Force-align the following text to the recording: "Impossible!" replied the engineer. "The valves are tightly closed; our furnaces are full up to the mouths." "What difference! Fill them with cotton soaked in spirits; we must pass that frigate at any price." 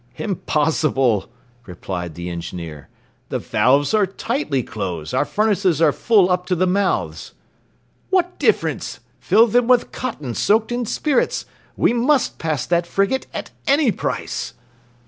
"Impossible!" 0.15 1.29
replied 1.67 2.15
the 2.15 2.27
engineer. 2.27 2.89
"The 3.29 3.37
valves 3.37 3.93
are 3.93 4.07
tightly 4.07 4.63
closed; 4.63 5.13
our 5.13 5.25
furnaces 5.25 5.79
are 5.79 5.91
full 5.91 6.31
up 6.31 6.47
to 6.47 6.55
the 6.55 6.65
mouths." 6.65 7.35
"What 8.09 8.39
difference! 8.39 9.01
Fill 9.19 9.45
them 9.45 9.67
with 9.67 9.91
cotton 9.91 10.33
soaked 10.33 10.71
in 10.71 10.87
spirits; 10.87 11.45
we 11.77 11.93
must 11.93 12.39
pass 12.39 12.65
that 12.65 12.87
frigate 12.87 13.27
at 13.31 13.51
any 13.67 13.91
price." 13.91 14.55